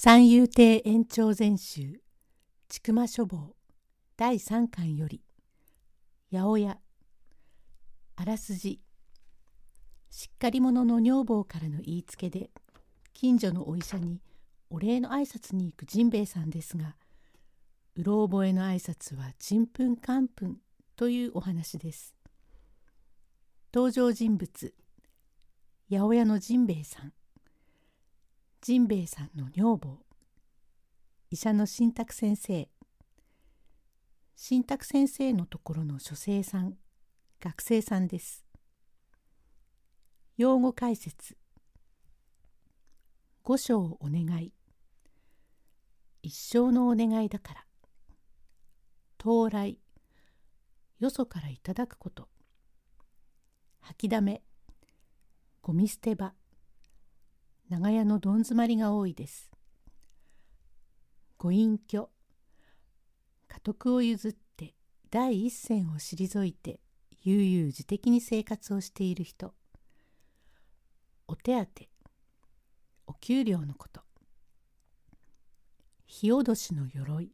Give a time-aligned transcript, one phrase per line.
[0.00, 2.00] 三遊亭延長全集。
[2.68, 3.56] 千曲書房。
[4.16, 5.24] 第三巻より。
[6.30, 6.78] 八百屋。
[8.14, 8.80] あらすじ。
[10.08, 12.52] しっかり者の女房からの言いつけで
[13.12, 14.20] 近所のお医者に
[14.70, 16.94] お礼の挨拶に行く甚兵衛さんですが
[17.96, 20.58] うろ覚えの挨拶はちんぷんかんぷん
[20.94, 22.14] というお話です。
[23.74, 24.74] 登場人物。
[25.90, 27.12] 八百屋の甚兵衛さん。
[28.60, 30.00] ジンベエさんの女房。
[31.30, 32.68] 医者の新宅先生。
[34.34, 36.76] 新宅先生のところの書生さん。
[37.40, 38.44] 学生さんです。
[40.36, 41.36] 用語解説。
[43.44, 44.52] 五章お願い。
[46.22, 47.64] 一生のお願いだから。
[49.20, 49.78] 到来。
[50.98, 52.28] よそからいただくこと。
[53.80, 54.42] 吐きだめ。
[55.62, 56.34] ゴミ捨て場。
[57.68, 59.50] 長屋のどん詰まりが多いです。
[61.36, 62.08] ご隠居。
[63.46, 64.74] 家督を譲って
[65.10, 66.80] 第一線を退いて
[67.24, 69.52] 悠々自適に生活をしている人。
[71.26, 71.84] お手当
[73.06, 74.00] お給料のこと。
[76.06, 77.32] 火落としの鎧。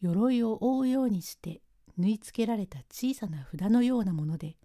[0.00, 1.60] 鎧を覆うようにして
[1.98, 4.56] 縫い付けられた小さな札のようなもので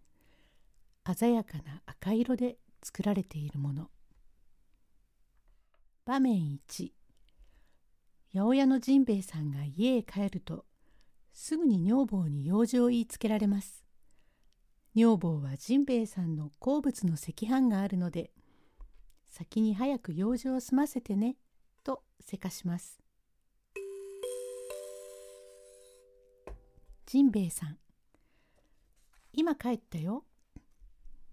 [1.13, 3.89] 鮮やかな赤色で作られているもの。
[6.07, 6.91] 場面1
[8.33, 10.63] 八百屋の甚兵衛さんが家へ帰ると
[11.33, 13.83] すぐに女房に用事を言いつけられます。
[14.95, 18.31] 女房は甚兵衛さんの好物の赤飯があるので
[19.29, 21.35] 先に早く用事を済ませてね
[21.83, 23.01] とせかします。
[27.05, 27.77] 甚兵衛さん
[29.33, 30.23] 今帰ったよ。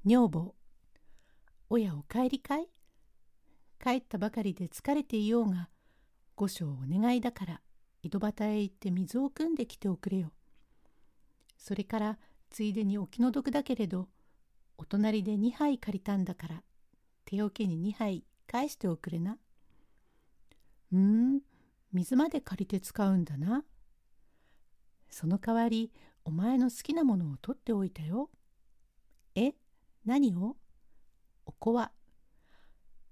[0.05, 0.57] 女房
[1.71, 2.67] おやお帰りかい？
[3.85, 5.69] 帰ったばかりで疲れていようが
[6.37, 7.61] 御所お願いだから
[8.03, 10.33] 井戸端へ行って水を汲んできておくれよ。
[11.59, 14.09] それからついでにお気の毒だけれど
[14.79, 16.63] お隣で2杯借りたんだから
[17.27, 19.37] 手桶に2杯返しておくれな。
[20.91, 21.41] うーん
[21.93, 23.65] 水まで借りて使うんだな。
[25.11, 25.93] その代わり
[26.25, 28.31] お前の好きなものを取っておいたよ。
[29.35, 29.53] え
[30.07, 30.57] 何を？
[31.45, 31.93] おこわ。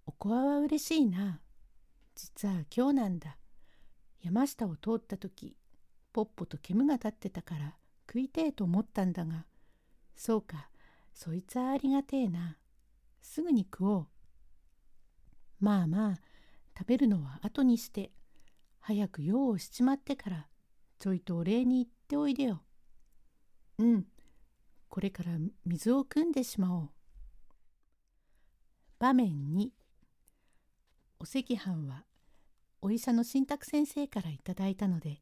[0.07, 1.41] おこわは嬉しいな。
[2.15, 3.37] 実は今日なんだ。
[4.23, 5.57] 山下を通った時、
[6.13, 7.77] ポッポと煙が立ってたから
[8.09, 9.47] 食いてえと思ったんだが、
[10.17, 10.69] そうか、
[11.15, 12.59] そいつはありがてえな。
[13.21, 14.07] すぐに食おう。
[15.61, 16.15] まあまあ、
[16.77, 18.11] 食べるのは後にして、
[18.81, 20.49] 早く用をしちまってから、
[20.99, 22.63] ちょいとお礼に行っておいでよ。
[23.79, 24.07] うん、
[24.89, 25.33] これから
[25.65, 26.91] 水を汲んでしまおう。
[28.99, 29.71] 場面2
[31.23, 32.03] お赤飯は
[32.81, 35.21] お医者の新宅先生からいただいたので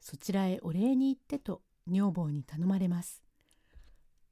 [0.00, 3.22] そちらへお礼に行ってと女房に頼まれます。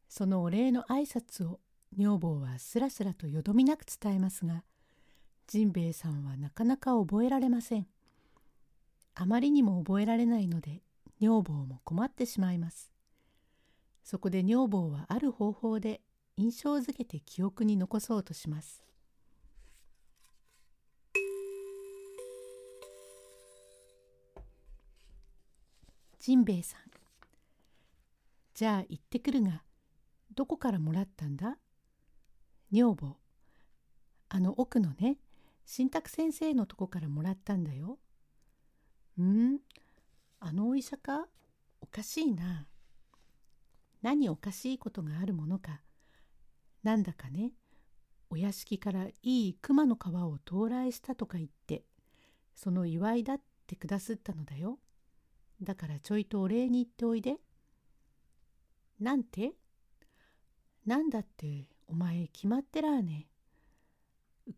[0.09, 1.61] そのお礼の挨拶を
[1.97, 4.65] 女房はすらすらとよどみなく伝えますが
[5.47, 7.87] 甚兵衛さんはなかなか覚えられません。
[9.15, 10.83] あまりにも覚えられないので
[11.21, 12.91] 女房も困ってしまいます。
[14.03, 16.01] そこで女房はある方法で
[16.37, 18.88] 印象づけて記憶に残そうとします。
[26.29, 26.81] 甚兵衛さん。
[28.53, 29.63] じゃあ行ってくるが、
[30.35, 31.57] どこからもらったんだ？
[32.71, 33.17] 女房。
[34.29, 35.17] あの奥のね、
[35.65, 37.99] 新宅先生のとこからもらったんだよ。
[39.19, 39.57] ん？
[40.39, 41.29] あのお医者か？
[41.81, 42.67] おかしいな。
[44.03, 45.81] 何おかしいことがあるものか？
[46.83, 47.53] なんだかね、
[48.29, 51.85] お屋敷からいい熊の皮を到来したとか言って、
[52.55, 54.79] その祝いだってくだすったのだよ。
[55.61, 57.37] だからちょいとお礼に行っておいで。
[59.01, 59.55] なんて？
[60.87, 63.29] なんだってお前決まってらあね。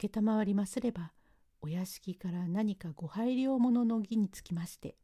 [0.01, 1.13] 承りますれば
[1.61, 4.95] お屋敷から何かご配慮者の儀につきまして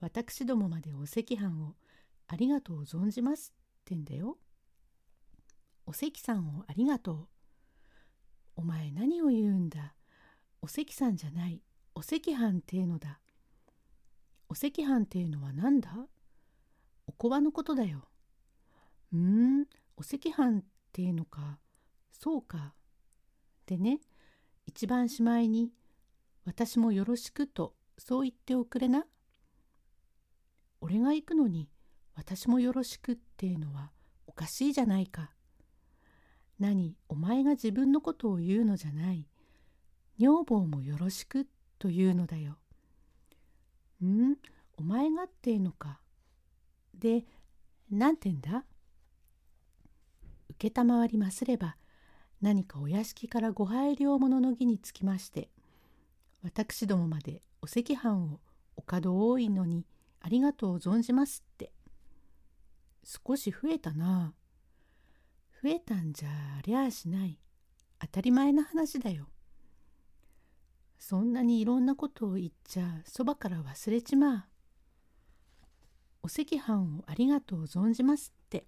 [0.00, 1.74] 私どもまでお赤飯を
[2.28, 4.36] ありがとう存じますってんだよ。
[5.86, 7.28] お関さんをありがとう。
[8.56, 9.94] お前何を言うんだ。
[10.60, 11.62] お関さんじゃない。
[11.94, 13.20] お赤飯っていうのだ。
[14.48, 15.90] お赤飯っていうのは何だ？
[17.06, 18.08] おこわのことだよ。
[19.12, 19.66] うーん、
[19.96, 21.58] お赤飯っていうのか。
[22.12, 22.74] そうか。
[23.66, 24.00] でね、
[24.66, 25.72] 一番しまいに、
[26.44, 29.04] 私もよろしくとそう言っておくれな。
[30.80, 31.68] 俺が行くのに、
[32.14, 33.90] 私もよろしくっていうのは
[34.26, 35.32] おかしいじゃないか。
[36.58, 39.26] 何、お前が自分のことを言うのじゃない。
[40.18, 41.46] 女房もよろしく
[41.78, 42.58] というのだよ。
[44.04, 44.36] ん？
[44.76, 46.00] お前がっていうのか？
[46.94, 47.24] で、
[47.90, 48.64] 何てんだ？
[50.60, 51.76] 承りますれば、
[52.40, 55.50] 何かお屋敷からご配慮者の儀につきまして、
[56.42, 58.40] 私どもまでお赤飯を
[58.76, 59.86] お門多いのに
[60.20, 61.72] ありがとう存じますって。
[63.04, 64.34] 少し増えたな。
[65.62, 67.38] 増えたんじゃありゃあしない。
[67.98, 69.28] 当たり前な話だよ。
[70.98, 74.44] そんなにいろんなことを言っちゃそばから忘れちまう。
[76.22, 78.66] お赤飯をありがとう存じますって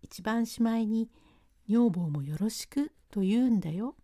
[0.00, 1.10] 一番しまいに
[1.68, 3.96] 女房もよろしくと言うんだよ。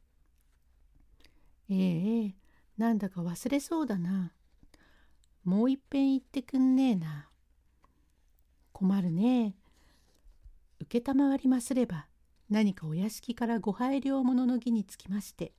[1.69, 2.35] ええ
[2.77, 4.33] なんだか忘れそうだな。
[5.45, 7.29] もういっぺん言ってくんねえな。
[8.73, 9.61] 困るねえ。
[10.93, 12.07] 承りますれば
[12.49, 15.53] 何かお屋敷からご配慮者の儀につきまして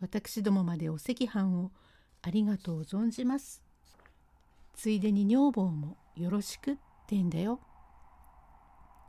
[0.00, 1.70] 私どもまでお赤飯を
[2.22, 3.62] ありがとう存じます。
[4.74, 6.76] ついでに女房もよろしくっ
[7.06, 7.60] てんだよ。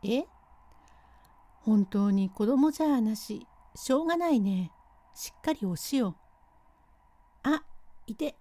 [0.04, 0.26] え？
[1.62, 3.46] 本当に子供じゃあなし、
[3.76, 4.72] しょうがないね。
[5.14, 6.16] しっかりお塩。
[7.44, 7.64] あ、
[8.08, 8.36] いて、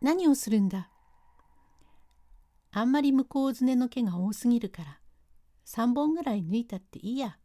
[0.00, 0.90] 何をするんだ？
[2.70, 5.00] あんまり向こうずねの毛が多すぎるから、
[5.66, 7.38] 3本ぐらい抜いたっていいや。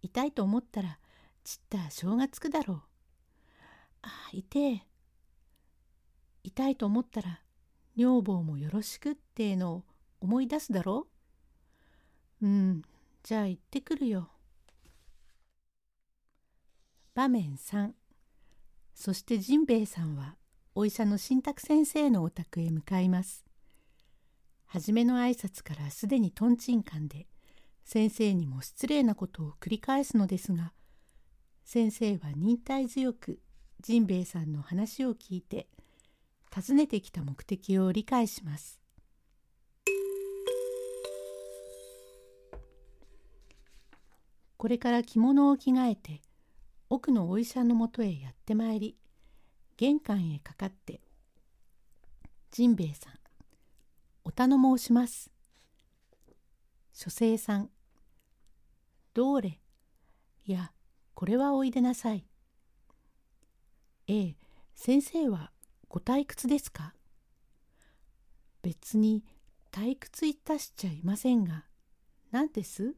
[0.00, 0.98] 痛いと思ったら、
[1.42, 2.82] ちった正月くだろう。
[4.04, 4.86] あ、痛え。
[6.42, 7.40] 痛いと思ったら、
[7.96, 9.84] 女房もよろしくってのを
[10.20, 11.06] 思い出すだろ
[12.42, 12.46] う？
[12.46, 12.82] うん、
[13.22, 14.30] じゃあ行ってくるよ。
[17.14, 17.92] 場面3
[18.94, 20.36] そしてジンベエさんは
[20.74, 23.44] お医者の新宅先生のお宅へ向かいます。
[24.66, 27.28] はじめの挨拶からすでにとんちんかんで
[27.84, 30.72] 先生にも失礼なことを繰り返すのですが
[31.64, 33.38] 先生は忍耐強く
[33.84, 35.66] ジンベエさんの話を聞いて
[36.50, 38.80] 訪ねてきた目的を理解します。
[44.56, 46.22] これから着物を着替えて
[46.88, 48.96] 奥のお医者のもとへやってまいり
[49.76, 51.02] 玄関へかかって
[52.52, 53.12] 「ジンベエさん
[54.24, 55.30] お頼申します」
[56.94, 57.70] 書生さん
[59.12, 59.60] 「どれ
[60.46, 60.72] いや
[61.12, 62.24] これはおいでなさい」
[64.06, 64.36] ええ
[64.74, 65.50] 先生は
[65.88, 66.94] ご退屈ですか？
[68.62, 69.24] 別に
[69.72, 71.64] 退屈いたしちゃいませんが
[72.30, 72.94] 何です？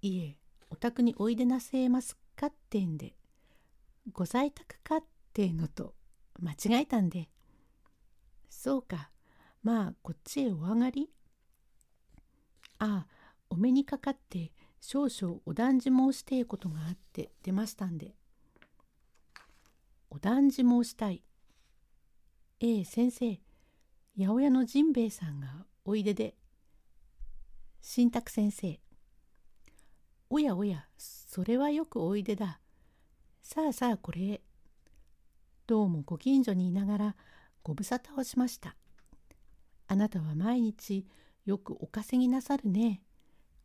[0.00, 0.36] いえ
[0.70, 3.14] お宅においでなせえますかってんで
[4.12, 5.04] ご在宅かっ
[5.34, 5.94] てのと
[6.40, 7.28] 間違えたんで。
[8.48, 9.10] そうか
[9.62, 11.10] まあこっちへお上がり。
[12.78, 18.14] ああお目にかかって少々お断じ申してえことがあって出ましたんで。
[20.14, 21.22] お断じ申したい
[22.60, 23.40] ええ先生
[24.18, 25.48] 八百屋のジンベエさんが
[25.86, 26.34] おいでで
[27.80, 28.78] 新宅先生
[30.34, 32.58] おやおや、それはよくおいでだ。
[33.42, 34.40] さあさあこれへ。
[35.66, 37.16] どうもご近所にいながら
[37.62, 38.74] ご無沙汰をしました。
[39.88, 41.06] あなたは毎日
[41.44, 43.02] よくお稼ぎなさるね。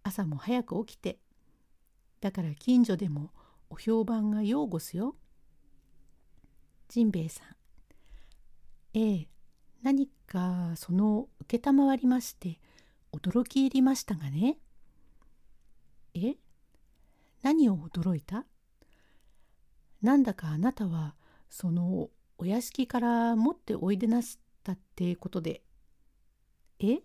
[0.03, 1.19] 朝も早く起きて。
[2.19, 3.31] だから近所でも
[3.69, 5.15] お評判がようごすよ。
[6.87, 7.47] ジンベエさん。
[8.93, 9.27] ええ、
[9.83, 12.59] 何かその承りまして
[13.11, 14.57] 驚き入りましたがね。
[16.13, 16.35] え
[17.43, 18.45] 何を驚いた？
[20.01, 21.15] なんだかあなたは
[21.49, 25.63] そのお屋敷から持っておいでなすったってことで
[26.79, 26.99] え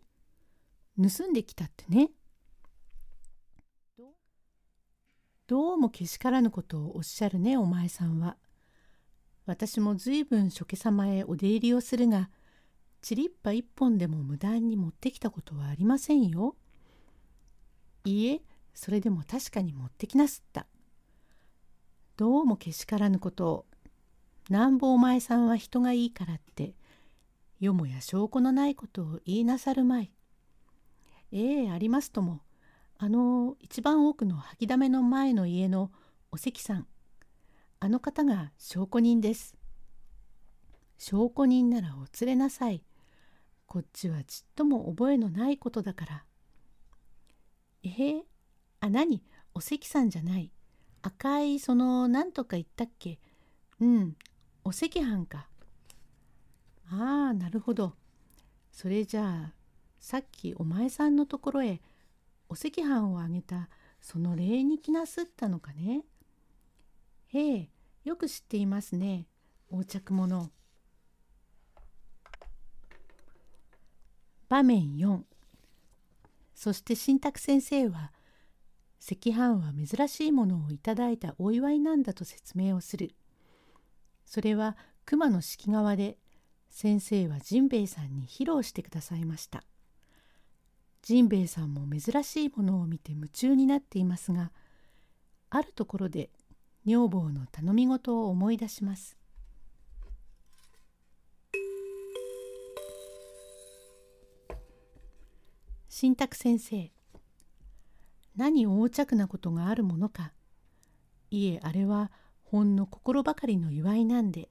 [0.96, 2.10] 盗んできたってね
[5.46, 8.36] どうもけしからぬことをおっしゃるねお前さんは。
[9.46, 12.30] 私もずいぶん諸家様へお出入りをするが
[13.00, 16.54] ちりっぱ一本でも無断に持ってきたことはありませんよ。
[18.04, 18.42] いいえ
[18.74, 20.66] それでも確かに持ってきなすった。
[22.16, 23.66] どうもけしからぬことを、
[24.48, 26.74] なんぼお前さんは人がいいからって、
[27.58, 30.12] よもや証拠のないことを言いなさるまい。
[31.32, 32.40] ええありますとも、
[32.98, 35.90] あの一番奥の掃きだめの前の家の
[36.30, 36.86] お関さん、
[37.84, 39.56] あの方が証拠人です。
[40.98, 42.84] 証拠人ならお連れなさい。
[43.66, 46.24] こっちはちっとも覚えのないことだから。
[47.82, 48.24] ええ
[48.78, 49.24] あ、何？
[49.52, 50.52] お関さんじゃない。
[51.02, 53.18] 赤い、その、なんとか言ったっけ？
[53.80, 54.16] うん、
[54.62, 55.48] お赤飯か。
[56.88, 57.94] ああ、なるほど。
[58.70, 59.54] それじゃあ、
[59.98, 61.80] さっきお前さんのところへ
[62.48, 63.68] お赤飯をあげた
[64.00, 66.04] その礼に来なすったのかね。
[67.32, 67.68] へえ、
[68.04, 69.26] よく知っていますね。
[69.70, 70.50] 横着者
[74.48, 75.22] 場面4
[76.54, 78.12] そして新宅先生は
[79.00, 83.14] 赤飯は珍しいものをいただいたお祝いなんだと説明をする。
[84.26, 86.18] それは熊の式川で
[86.68, 89.64] 先生はジンベエさんに披露してくださいました。
[91.00, 94.52] ジンベエさんも珍しいものを見て夢中になっていますが
[95.50, 96.30] あるところで
[96.84, 99.16] 女房の頼み事を思い出します。
[105.88, 106.90] 新宅先生
[108.34, 110.32] 何横着なことがあるものか。
[111.30, 112.10] いえあれは
[112.42, 114.50] ほんの心ばかりの祝いなんで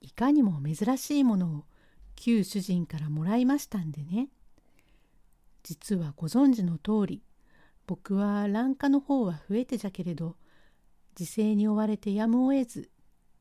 [0.00, 1.64] いかにも珍しいものを
[2.14, 4.28] 旧主人からもらいましたんでね。
[5.64, 7.22] 実はご存知の通り
[7.86, 10.36] 僕は卵花の方は増えてじゃけれど
[11.14, 12.90] 時勢に追われてやむを得ず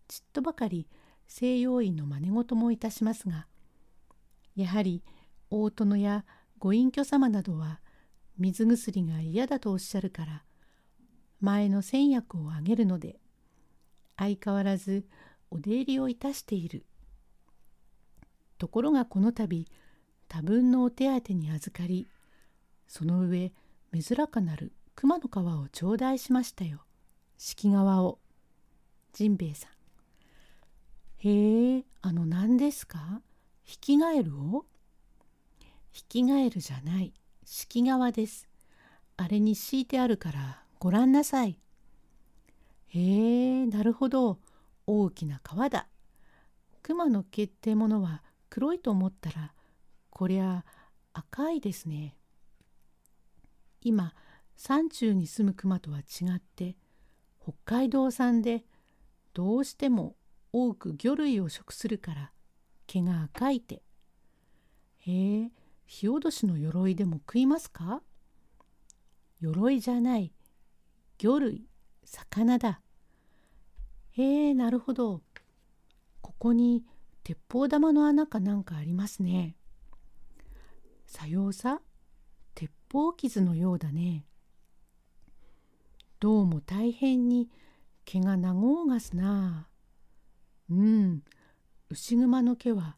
[0.07, 0.87] ちっとばかり
[1.27, 3.47] 西洋医の真似事もいたしますが
[4.55, 5.03] やはり
[5.49, 6.25] 大殿や
[6.59, 7.79] ご隠居様などは
[8.37, 10.43] 水薬が嫌だとおっしゃるから
[11.39, 13.17] 前の先薬をあげるので
[14.17, 15.05] 相変わらず
[15.49, 16.85] お出入りをいたしている。
[18.63, 19.67] ところがこの度
[20.29, 22.07] 多分のお手当に預かり
[22.87, 23.51] その上
[23.93, 26.85] 珍かなる熊の皮を頂戴しましたよ
[27.45, 28.19] 式川を。
[29.11, 31.27] ジンベエさん。
[31.27, 33.19] へえあの何ですか？
[33.65, 34.65] ヒキガエルを？
[35.91, 37.11] ヒキガエルじゃない。
[37.43, 38.47] 式川です。
[39.17, 41.59] あれに敷いてあるからご覧なさい。
[42.87, 44.39] へえなるほど。
[44.87, 45.89] 大きな川だ。
[46.81, 49.51] 熊の毛ってものは黒いと思ったら
[50.11, 50.63] こりゃ
[51.11, 52.15] 赤いですね。
[53.81, 54.13] 今
[54.55, 56.03] 山中に住む熊とは違
[56.37, 56.77] って
[57.43, 58.63] 北海道産で
[59.33, 60.15] どうしても
[60.53, 62.31] 多く魚類を食するから
[62.87, 63.83] 毛が赤いて。
[64.99, 65.51] へえ、
[65.85, 68.01] 火落としの鎧でも食いますか？
[69.41, 70.31] 鎧じゃない。
[71.17, 71.67] 魚類、
[72.05, 72.81] 魚だ。
[74.11, 75.21] へえ、なるほど。
[76.21, 76.85] ここに
[77.23, 79.57] 鉄砲玉の穴かなんかありますね。
[81.05, 81.81] さようさ、
[82.55, 84.25] 鉄砲傷のようだね。
[86.23, 87.49] どうも大変に
[88.05, 89.67] 毛が長うがすな。
[90.69, 91.21] うん、
[91.89, 92.95] 牛熊の毛は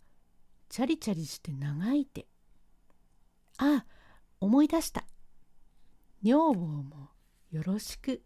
[0.70, 2.28] チャリチャリして長いて。
[3.58, 3.84] あ、
[4.40, 5.06] 思い出した。
[6.22, 7.10] 女房も
[7.50, 8.22] よろしく。